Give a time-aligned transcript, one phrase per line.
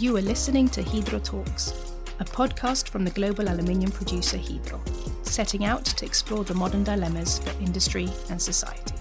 [0.00, 1.74] You are listening to Hydro Talks,
[2.20, 4.80] a podcast from the global aluminium producer Hydro,
[5.24, 8.94] setting out to explore the modern dilemmas for industry and society.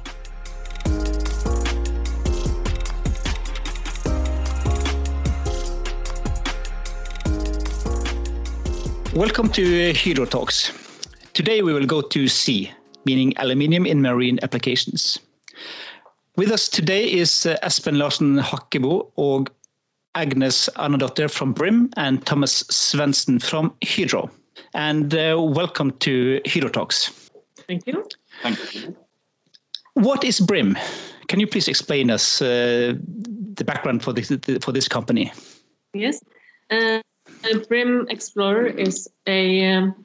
[9.16, 10.74] Welcome to Hydro Talks.
[11.34, 12.74] Today we will go to sea,
[13.06, 15.18] meaning aluminium in marine applications.
[16.36, 19.50] With us today is uh, Espen Larsen Hakkebo og
[20.20, 24.30] Agnes Arnadottir from Brim and Thomas Svendsen from Hydro.
[24.74, 27.30] And uh, welcome to Hydro Talks.
[27.68, 28.06] Thank you.
[28.44, 28.96] Thank you.
[29.94, 30.78] What is Brim?
[31.30, 32.96] Can you please explain us uh,
[33.54, 34.28] the background for this
[34.62, 35.32] for this company?
[35.94, 36.22] Yes.
[36.70, 37.00] Uh,
[37.70, 39.96] Brim Explorer is a um,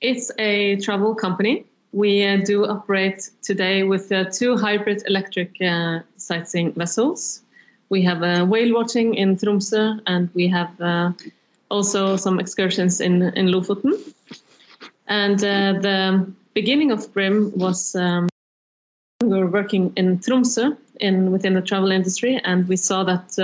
[0.00, 1.64] it's a travel company
[1.94, 7.43] we uh, do operate today with uh, two hybrid electric uh, sightseeing vessels.
[7.90, 11.12] We have uh, whale watching in Tromsø, and we have uh,
[11.70, 13.92] also some excursions in, in Lofoten.
[15.06, 18.28] And uh, the beginning of Brim was um,
[19.22, 23.38] we were working in Tromsø in within the travel industry, and we saw that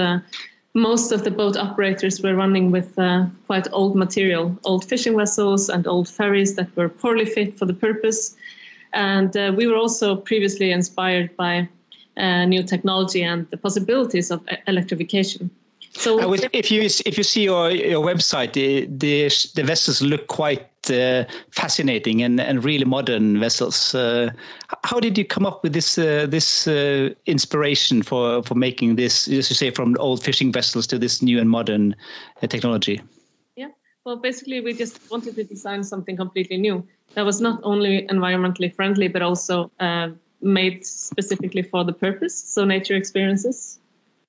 [0.75, 5.69] most of the boat operators were running with uh, quite old material, old fishing vessels
[5.69, 8.37] and old ferries that were poorly fit for the purpose.
[8.93, 11.69] And uh, we were also previously inspired by
[12.21, 15.51] uh, new technology and the possibilities of electrification.
[15.93, 20.69] So, if you if you see your, your website, the, the, the vessels look quite
[20.89, 23.95] uh, fascinating and, and really modern vessels.
[23.95, 24.31] Uh,
[24.85, 29.27] how did you come up with this uh, this uh, inspiration for, for making this,
[29.27, 31.97] as you say, from old fishing vessels to this new and modern
[32.41, 33.01] uh, technology?
[33.57, 33.69] Yeah,
[34.05, 38.73] well, basically, we just wanted to design something completely new that was not only environmentally
[38.75, 40.11] friendly but also uh,
[40.43, 42.35] made specifically for the purpose.
[42.35, 43.79] So nature experiences.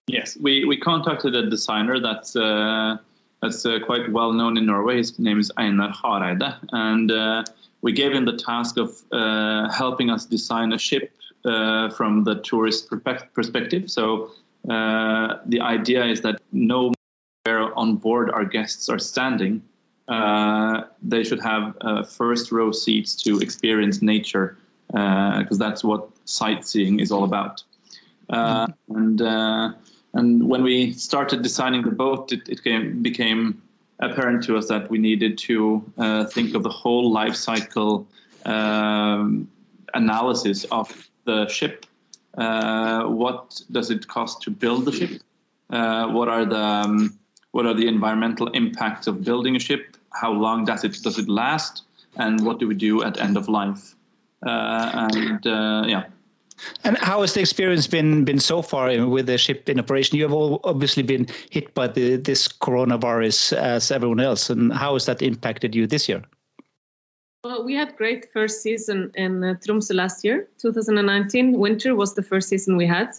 [0.08, 2.98] Yes, we, we contacted a designer that's uh,
[3.42, 4.98] that's uh, quite well known in Norway.
[4.98, 7.44] His name is Einar Hareide, and uh,
[7.82, 11.12] we gave him the task of uh, helping us design a ship
[11.46, 12.88] uh, from the tourist
[13.34, 13.90] perspective.
[13.90, 14.32] So
[14.70, 16.94] uh, the idea is that no
[17.46, 19.64] where on board our guests are standing,
[21.02, 21.76] they should have
[22.08, 24.58] first row seats to experience nature,
[24.92, 27.64] because that's what sightseeing is all about.
[28.30, 28.96] Mm-hmm.
[28.96, 29.22] And
[30.14, 33.62] and when we started designing the boat, it, it came, became
[34.00, 38.08] apparent to us that we needed to uh, think of the whole life cycle
[38.46, 39.48] um,
[39.94, 41.86] analysis of the ship.
[42.38, 45.22] Uh, what does it cost to build the ship?
[45.70, 47.18] Uh, what are the um,
[47.52, 49.98] what are the environmental impacts of building a ship?
[50.14, 51.84] How long does it does it last?
[52.18, 53.96] And what do we do at end of life?
[54.46, 56.04] Uh, and uh, yeah,
[56.84, 60.18] and how has the experience been been so far with the ship in operation?
[60.18, 64.94] You have all obviously been hit by the, this coronavirus as everyone else, and how
[64.94, 66.24] has that impacted you this year?
[67.44, 71.58] Well, we had great first season in uh, Tromsø last year, 2019.
[71.58, 73.10] Winter was the first season we had.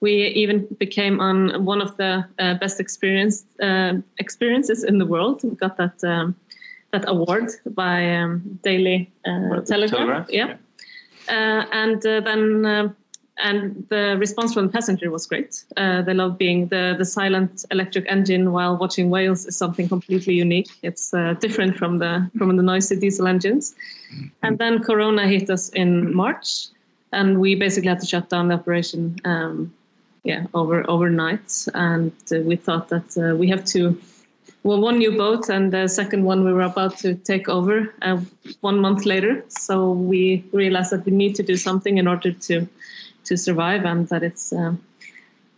[0.00, 5.42] We even became on one of the uh, best experience uh, experiences in the world.
[5.44, 6.34] We got that um,
[6.92, 9.90] that award by um, Daily uh, Telegraph.
[9.90, 10.26] Telegraph.
[10.30, 10.46] Yeah.
[10.48, 10.56] yeah.
[11.28, 12.88] Uh, and uh, then uh,
[13.38, 15.64] and the response from the passenger was great.
[15.76, 20.34] Uh, they love being the, the silent electric engine while watching whales is something completely
[20.34, 20.70] unique.
[20.82, 23.74] It's uh, different from the from the noisy diesel engines.
[24.42, 26.66] And then Corona hit us in March,
[27.12, 29.16] and we basically had to shut down the operation.
[29.24, 29.72] Um,
[30.24, 33.96] yeah, over overnight, and uh, we thought that we have to
[34.62, 38.20] well, one new boat and the second one we were about to take over uh,
[38.60, 39.44] one month later.
[39.48, 42.66] So we realized that we need to do something in order to
[43.24, 44.82] to survive, and that it's um,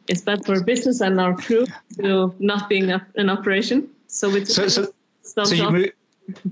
[0.08, 1.66] it's bad for business and our crew
[1.96, 3.88] to not being in operation.
[4.08, 5.92] So we so so, so you, mo-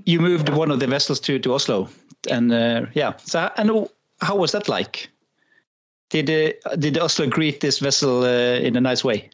[0.05, 1.89] you moved one of the vessels to to Oslo,
[2.29, 3.13] and uh, yeah.
[3.17, 3.87] So and
[4.21, 5.09] how was that like?
[6.09, 9.29] Did uh, did Oslo greet this vessel uh, in a nice way?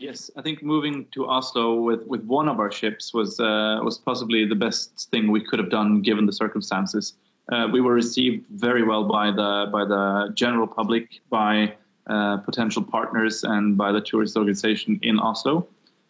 [0.00, 3.98] Yes, I think moving to Oslo with, with one of our ships was uh, was
[3.98, 7.14] possibly the best thing we could have done given the circumstances.
[7.50, 11.74] Uh, we were received very well by the by the general public, by
[12.06, 15.66] uh, potential partners, and by the tourist organization in Oslo,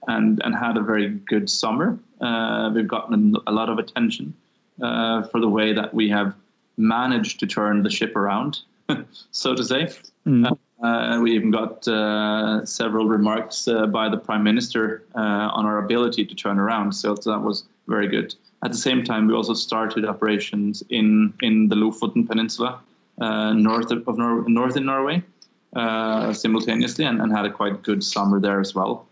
[0.07, 1.99] and and had a very good summer.
[2.21, 4.35] Uh, we've gotten a lot of attention
[4.83, 6.35] uh, for the way that we have
[6.77, 8.61] managed to turn the ship around,
[9.31, 9.89] so to say.
[10.27, 10.59] Mm.
[10.83, 15.79] Uh, we even got uh, several remarks uh, by the prime minister uh, on our
[15.79, 16.93] ability to turn around.
[16.93, 18.35] So that was very good.
[18.65, 22.81] At the same time, we also started operations in in the Lofoten Peninsula,
[23.21, 25.23] uh, north of, Nor- northern Norway,
[25.75, 29.07] uh, simultaneously, and, and, had a quite good summer there as well.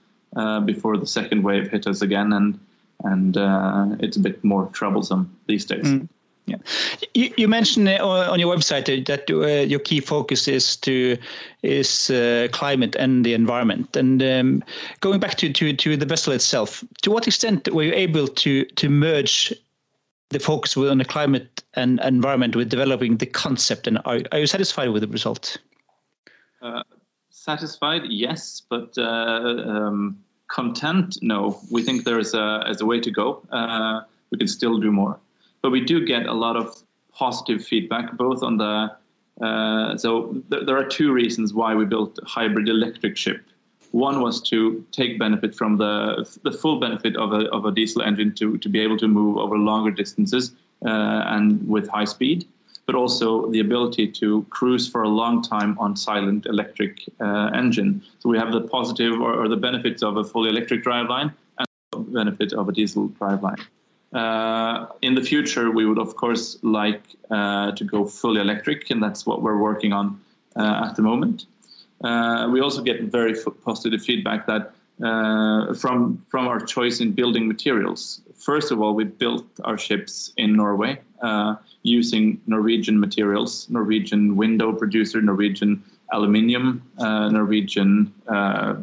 [0.66, 2.58] before the second wave hit us again, and
[3.04, 3.36] and
[4.00, 5.86] it's a bit more troublesome these days.
[5.86, 6.08] Mm.
[6.46, 6.58] Yeah,
[7.14, 11.16] you, you mentioned on your website that uh, your key focus is to
[11.62, 13.96] is uh, climate and the environment.
[13.96, 14.62] And um,
[15.00, 18.64] going back to, to to the vessel itself, to what extent were you able to
[18.64, 19.52] to merge
[20.30, 23.88] the focus on the climate and environment with developing the concept?
[23.88, 25.56] And are, are you satisfied with the result?
[26.62, 26.84] Uh,
[27.30, 30.16] satisfied, yes, but uh, um,
[30.48, 31.60] content, no.
[31.72, 33.42] We think there's a, there's a way to go.
[33.50, 35.18] Uh, we can still do more
[35.66, 36.80] but we do get a lot of
[37.12, 38.92] positive feedback, both on the
[39.44, 43.40] uh, so th- there are two reasons why we built a hybrid electric ship.
[43.90, 48.02] One was to take benefit from the the full benefit of a, of a diesel
[48.02, 50.52] engine to, to be able to move over longer distances
[50.84, 52.46] uh, and with high speed,
[52.86, 58.04] but also the ability to cruise for a long time on silent electric uh, engine.
[58.20, 61.66] So we have the positive or, or the benefits of a fully electric driveline and
[61.90, 63.62] the benefit of a diesel driveline.
[64.12, 69.02] Uh, in the future, we would of course like uh, to go fully electric, and
[69.02, 70.20] that's what we're working on
[70.56, 71.46] uh, at the moment.
[72.04, 74.72] Uh, we also get very positive feedback that
[75.04, 78.20] uh, from from our choice in building materials.
[78.36, 84.72] First of all, we built our ships in Norway uh, using Norwegian materials, Norwegian window
[84.72, 85.82] producer, Norwegian
[86.12, 88.12] aluminium, Norwegian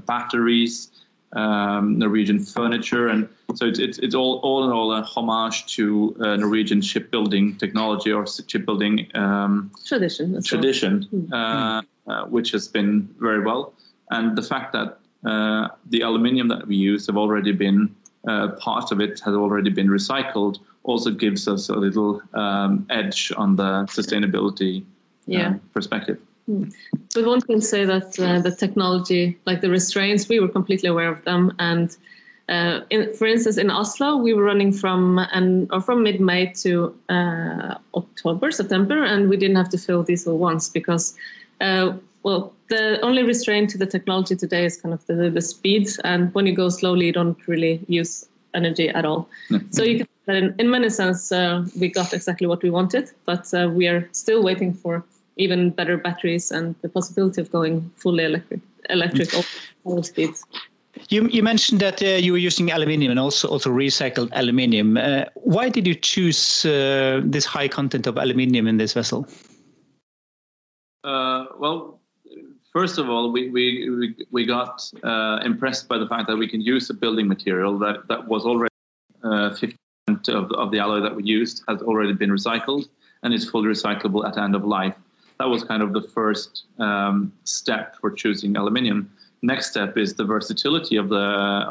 [0.05, 0.91] batteries,
[1.35, 6.15] um, Norwegian furniture, and so it's, it's, it's all all in all a homage to
[6.19, 10.41] uh, Norwegian shipbuilding technology or shipbuilding um, tradition.
[10.43, 11.21] Tradition, well.
[11.21, 11.33] Hmm.
[11.33, 11.81] uh,
[12.11, 13.73] uh, which has been very well,
[14.11, 17.95] and the fact that uh, the aluminium that we use have already been
[18.27, 23.31] uh, part of it has already been recycled also gives us a little um, edge
[23.37, 24.85] on the sustainability uh,
[25.27, 25.53] yeah.
[25.73, 26.19] perspective.
[26.45, 26.65] Hmm.
[27.13, 31.09] But one can say that uh, the technology, like the restraints, we were completely aware
[31.09, 31.53] of them.
[31.59, 31.95] And
[32.49, 36.93] uh, in, for instance, in Oslo, we were running from and or from mid-May to
[37.09, 41.15] uh, October, September, and we didn't have to fill diesel once because,
[41.61, 41.93] uh,
[42.23, 45.87] well, the only restraint to the technology today is kind of the, the speed.
[46.03, 49.29] And when you go slowly, you don't really use energy at all.
[49.71, 53.53] so you can, in, in many sense, uh, we got exactly what we wanted, but
[53.53, 55.03] uh, we are still waiting for
[55.37, 58.59] even better batteries and the possibility of going fully electric,
[58.89, 59.29] electric
[59.83, 60.45] all speeds.
[61.09, 64.97] You, you mentioned that uh, you were using aluminium and also also recycled aluminium.
[64.97, 69.27] Uh, why did you choose uh, this high content of aluminium in this vessel?
[71.03, 71.99] Uh, well,
[72.71, 76.47] first of all, we we we, we got uh, impressed by the fact that we
[76.47, 78.73] can use a building material that that was already
[79.23, 82.87] uh, fifty percent of, of the alloy that we used has already been recycled
[83.23, 84.95] and is fully recyclable at the end of life
[85.43, 89.11] that was kind of the first um, step for choosing aluminium.
[89.41, 91.25] Next step is the versatility of the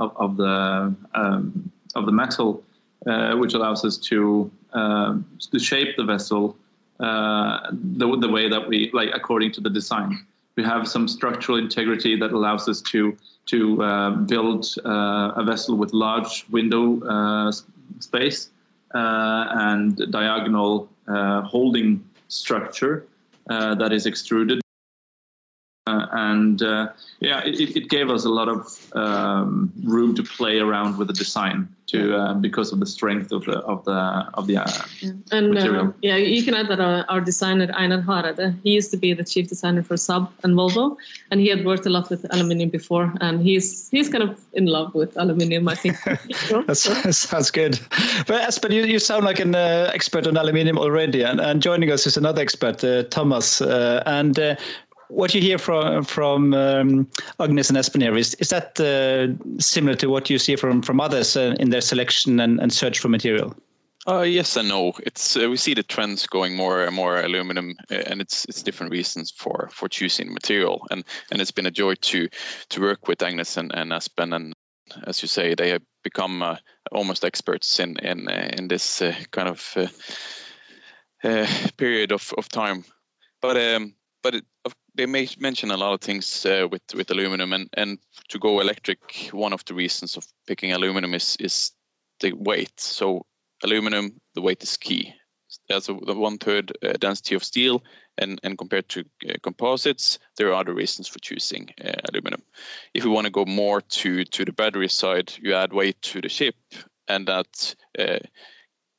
[0.04, 2.62] of, of the um, of the metal,
[3.06, 5.16] uh, which allows us to uh,
[5.52, 6.54] to shape the vessel
[7.00, 10.10] uh, the, the way that we like according to the design.
[10.54, 13.16] We have some structural integrity that allows us to
[13.52, 17.50] to uh, build uh, a vessel with large window uh,
[18.00, 18.50] space
[18.92, 20.90] and diagonal
[21.54, 23.11] holding structure uh,
[23.50, 24.61] Uh, that is extruded.
[26.12, 26.88] Uh, and uh,
[27.20, 31.14] yeah, it, it, gave us a lot of um, room to play around with the
[31.14, 33.98] design to uh, because of the strength of the of the
[34.34, 34.70] of the uh,
[35.00, 35.10] yeah.
[35.30, 35.94] and material.
[36.02, 39.24] yeah, you can add that our, our designer Einar Hareide, he used to be the
[39.24, 40.96] chief designer for Saab and Volvo,
[41.30, 44.66] and he had worked a lot with aluminium before, and he's he's kind of in
[44.66, 45.96] love with aluminium, I think.
[46.04, 47.78] that sounds good.
[48.26, 52.06] But Espen, you, you sound like an expert on aluminium already, and, and joining us
[52.06, 54.38] is another expert, Thomas, and
[55.12, 57.06] what you hear from from um,
[57.38, 59.28] Agnes and here is is that uh,
[59.58, 62.98] similar to what you see from from others uh, in their selection and, and search
[62.98, 63.54] for material?
[64.08, 64.92] Uh, yes and no.
[65.06, 68.62] It's uh, we see the trends going more and more aluminum, uh, and it's it's
[68.62, 70.86] different reasons for for choosing material.
[70.90, 72.28] And and it's been a joy to
[72.70, 74.54] to work with Agnes and, and Espen, and
[75.06, 76.56] as you say, they have become uh,
[76.90, 78.28] almost experts in in
[78.58, 79.76] in this kind of
[81.76, 82.84] period of of time.
[83.40, 84.44] But um, but it,
[84.94, 88.60] they may mention a lot of things uh, with with aluminum and and to go
[88.60, 91.72] electric one of the reasons of picking aluminum is is
[92.20, 92.80] the weight.
[92.80, 93.26] So
[93.64, 95.14] aluminum the weight is key.
[95.68, 97.82] There's a the one third uh, density of steel
[98.18, 102.42] and and compared to uh, composites there are other reasons for choosing uh, aluminum.
[102.94, 106.20] If you want to go more to to the battery side you add weight to
[106.20, 106.54] the ship
[107.08, 108.18] and that uh,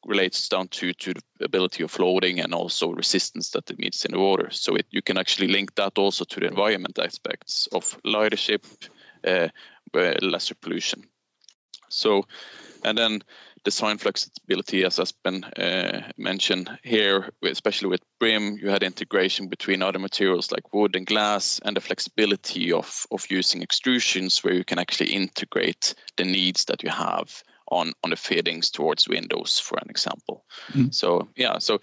[0.06, 4.12] relates down to to the ability of floating and also resistance that it meets in
[4.12, 4.50] the water.
[4.52, 8.66] So it, you can actually link that also to the environment aspects of lighter ship,
[9.28, 9.50] uh,
[9.94, 11.04] uh, lesser pollution.
[11.90, 12.26] So,
[12.84, 13.22] and then
[13.64, 19.82] design flexibility, as has been uh, mentioned here, especially with BRIM, you had integration between
[19.82, 24.66] other materials like wood and glass, and the flexibility of of using extrusions where you
[24.66, 29.78] can actually integrate the needs that you have on on the fittings towards windows, for
[29.78, 30.46] an example.
[30.74, 30.94] Mm.
[30.94, 31.80] So yeah, so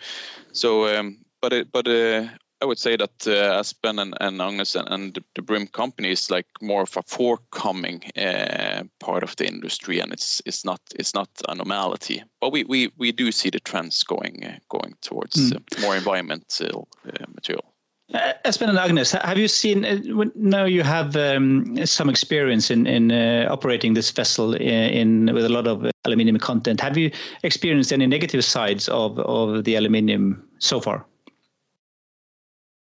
[0.53, 2.29] so um, but it, but uh,
[2.63, 6.11] I would say that uh, Espen and, and Agnes and, and the, the, Brim company
[6.11, 10.81] is like more of a forthcoming uh, part of the industry, and it's it's not
[10.95, 12.23] it's not a normality.
[12.41, 15.81] But we we, we do see the trends going uh, going towards mm.
[15.81, 17.70] more environmental uh, material.
[18.13, 19.85] Uh, Espen and Agnes, have you seen?
[19.85, 25.35] Uh, now you have um, some experience in in uh, operating this vessel in, in,
[25.35, 26.81] with a lot of aluminium content.
[26.81, 27.13] Have you
[27.45, 31.07] experienced any negative sides of of the aluminium so far?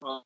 [0.02, 0.26] Well,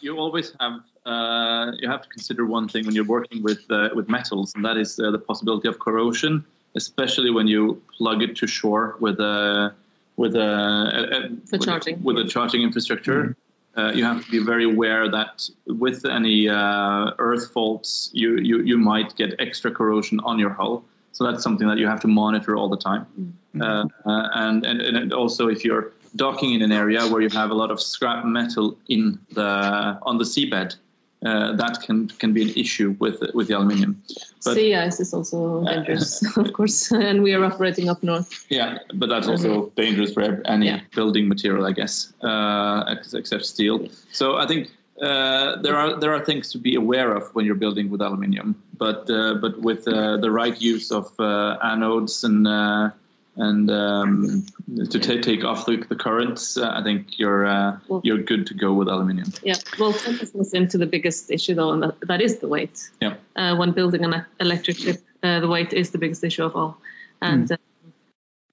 [0.00, 3.88] you always have uh, you have to consider one thing when you're working with uh,
[3.96, 6.44] with metals, and that is uh, the possibility of corrosion,
[6.76, 9.74] especially when you plug it to shore with a
[10.16, 13.22] with a, a, a with, charging with a charging infrastructure.
[13.22, 13.47] Mm -hmm
[13.78, 18.60] uh, you have to be very aware that with any uh, earth faults, you, you,
[18.62, 20.84] you might get extra corrosion on your hull.
[21.12, 23.06] So that's something that you have to monitor all the time.
[23.20, 23.62] Mm-hmm.
[23.62, 27.50] Uh, uh, and, and, and also if you're docking in an area where you have
[27.50, 30.76] a lot of scrap metal in the on the seabed,
[31.24, 34.00] uh, that can can be an issue with with the aluminium.
[34.44, 38.46] But, sea ice is also dangerous, uh, of course, and we are operating up north.
[38.48, 39.74] Yeah, but that's also mm-hmm.
[39.74, 40.80] dangerous for any yeah.
[40.94, 43.88] building material, I guess, uh, except steel.
[44.12, 44.70] So I think
[45.02, 48.54] uh, there are there are things to be aware of when you're building with aluminium,
[48.76, 52.92] but uh, but with uh, the right use of anodes and
[53.38, 54.44] and um,
[54.90, 58.46] to t- take off the, the currents, uh, I think you're uh, well, you're good
[58.48, 59.32] to go with aluminium.
[59.42, 62.90] Yeah, well, us into the biggest issue though, and that, that is the weight.
[63.00, 63.14] Yeah.
[63.36, 66.76] Uh, when building an electric ship, uh, the weight is the biggest issue of all,
[67.22, 67.48] and.
[67.48, 67.58] Mm.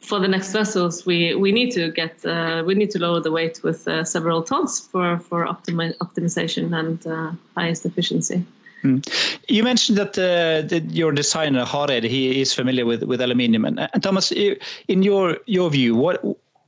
[0.02, 3.32] for the next vessels, we, we need to get uh, we need to lower the
[3.32, 6.98] weight with several tons for for optimi- optimization and
[7.58, 8.46] highest efficiency.
[8.86, 9.42] Mm.
[9.48, 13.80] You mentioned that, uh, that your designer Hareide he is familiar with with aluminium, and,
[13.80, 16.24] and Thomas, in your your view, what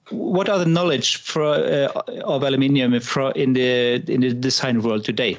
[0.09, 1.87] what are the knowledge for, uh,
[2.23, 5.37] of aluminium in the in the design world today?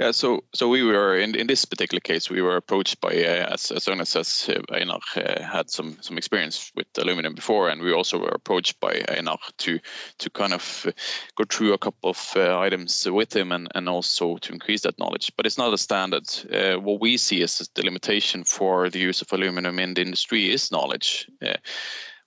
[0.00, 3.52] Yeah, so so we were in in this particular case, we were approached by uh,
[3.52, 7.82] as as soon as uh, Einar uh, had some some experience with aluminum before, and
[7.82, 9.78] we also were approached by Einar to
[10.18, 10.92] to kind of uh,
[11.36, 14.98] go through a couple of uh, items with him and and also to increase that
[14.98, 15.32] knowledge.
[15.36, 16.24] But it's not a standard.
[16.50, 20.50] Uh, what we see is the limitation for the use of aluminum in the industry
[20.50, 21.28] is knowledge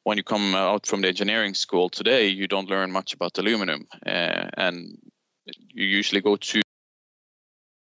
[0.04, 3.88] when you come out from the engineering school today, you don't learn much about aluminum,
[4.06, 4.98] uh, and
[5.46, 6.63] you usually go to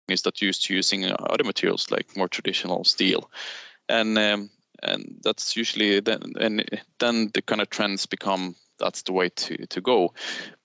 [0.09, 3.31] is that used to using uh, other materials like more traditional steel,
[3.89, 4.51] and um,
[4.83, 6.65] and that's usually then and
[6.99, 10.13] then the kind of trends become that's the way to to go,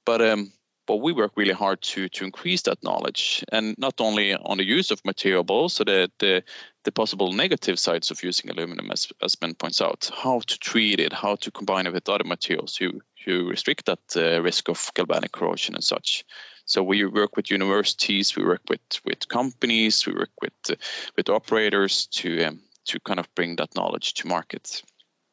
[0.06, 0.52] but um,
[0.90, 3.46] but we work really hard to to increase that knowledge.
[3.52, 6.44] And not only on the use of material but also the the,
[6.84, 10.10] the possible negative sides of using aluminum as, as Ben points out.
[10.12, 12.74] How to treat it how to combine it with other materials.
[12.74, 16.26] To to restrict that uh, risk of galvanic corrosion and such
[16.70, 20.76] so we work with universities, we work with with companies, we work with uh,
[21.16, 24.84] with operators to um, to kind of bring that knowledge to market.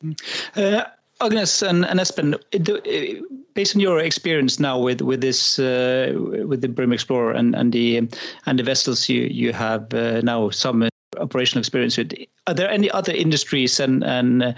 [0.03, 0.17] Mm.
[0.57, 0.85] Uh,
[1.21, 3.23] Agnes and, and Espen, uh,
[3.55, 6.13] based on your experience now with with this uh,
[6.49, 8.09] with the Brim Explorer and and the
[8.47, 10.89] and the vessels you you have uh, now some
[11.19, 12.13] operational experience with,
[12.47, 14.53] are there any other industries and and uh,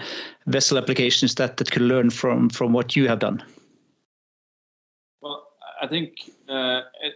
[0.47, 3.43] vessel applications that that could learn from from what you have done?
[5.81, 7.13] I think uh, it,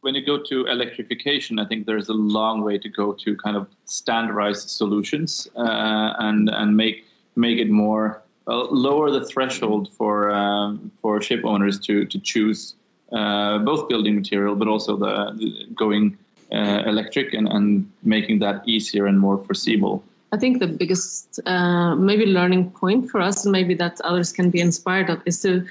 [0.00, 3.56] when you go to electrification, I think there's a long way to go to kind
[3.56, 7.04] of standardize solutions uh, and and make
[7.36, 12.74] make it more uh, lower the threshold for um, for ship owners to to choose
[13.12, 16.16] uh, both building material, but also the, the going
[16.52, 20.02] uh, electric and, and making that easier and more foreseeable.
[20.32, 24.50] I think the biggest uh, maybe learning point for us, and maybe that others can
[24.50, 25.66] be inspired of, is to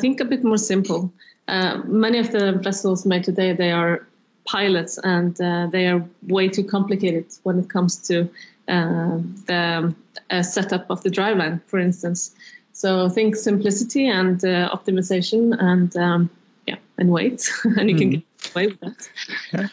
[0.00, 1.12] think a bit more simple.
[1.48, 4.06] Uh, many of the vessels made today they are
[4.44, 8.28] pilots and uh, they are way too complicated when it comes to
[8.68, 9.94] uh, the
[10.30, 12.34] uh, setup of the driveline, for instance.
[12.72, 16.30] So think simplicity and uh, optimization and um,
[16.66, 17.98] yeah, and weight, and you mm.
[17.98, 18.20] can mm-hmm.
[18.40, 19.10] get away with that.
[19.52, 19.68] Yeah.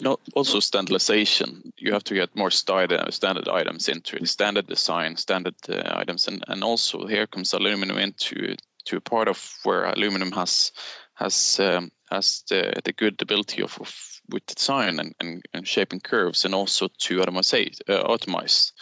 [0.00, 1.72] You also standardization.
[1.76, 6.44] You have to get more standard standard items into it, standard design, standard items, and
[6.48, 10.72] and also here comes aluminum into to a part of where aluminum has
[11.14, 16.00] has um, has the, the good ability of, of with design and, and, and, shaping
[16.00, 18.72] curves, and also to automate uh, optimize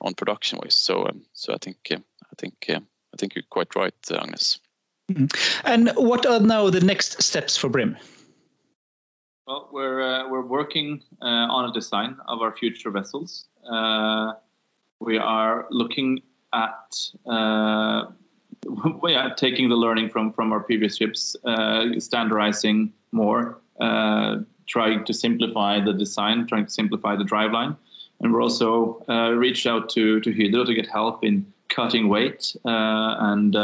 [0.00, 0.74] on production ways.
[0.74, 2.80] So um, so I think uh, I think uh,
[3.14, 4.60] I think you're quite right, uh, Agnes.
[5.10, 5.26] Mm-hmm.
[5.64, 7.96] And what are now the next steps for Brim?
[9.46, 13.46] Well, we're uh, we're working uh, on a design of our future vessels.
[13.70, 14.32] Uh,
[14.98, 16.20] we are looking
[16.52, 18.06] at uh,
[19.04, 25.12] yeah, taking the learning from from our previous ships, uh, standardizing more, uh, trying to
[25.12, 27.76] simplify the design, trying to simplify the driveline,
[28.20, 29.04] and we're also
[29.36, 33.56] reached out to to Hydro to get help in cutting weight and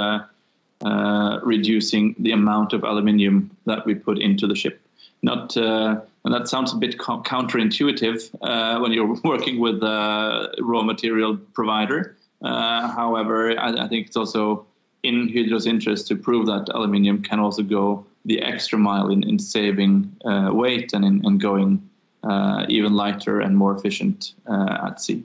[1.43, 4.83] reducing the amount of aluminium that we put into the ship
[5.23, 10.55] not uh, and that sounds a bit co- counterintuitive uh, when you're working with a
[10.61, 12.17] raw material provider.
[12.43, 14.67] Uh, however, I, I, think it's also
[15.03, 19.39] in Hydro's interest to prove that aluminium can also go the extra mile in, in
[19.39, 21.89] saving uh, weight and in, in going
[22.23, 25.25] uh, even lighter and more efficient uh, at sea.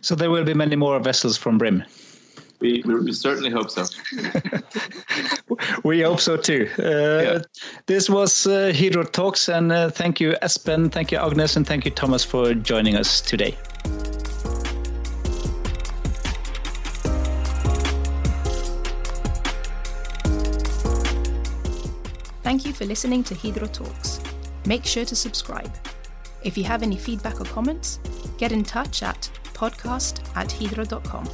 [0.00, 1.82] So there will be many more vessels from Brim.
[2.60, 3.86] We, we, certainly hope so.
[5.84, 6.68] we hope so too.
[6.78, 7.38] Uh, yeah.
[7.86, 11.86] This was uh, Hydro Talks, and uh, thank you, Espen, thank you, Agnes, and thank
[11.86, 13.56] you, Thomas, for joining us today.
[22.50, 24.20] Thank you for listening to Hydro Talks.
[24.66, 25.72] Make sure to subscribe.
[26.42, 28.00] If you have any feedback or comments,
[28.38, 31.28] get in touch at podcast at hydro.com.